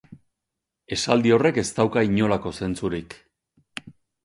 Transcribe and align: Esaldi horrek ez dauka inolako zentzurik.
Esaldi 0.97 1.35
horrek 1.35 1.59
ez 1.63 1.65
dauka 1.77 2.05
inolako 2.09 2.55
zentzurik. 2.63 3.17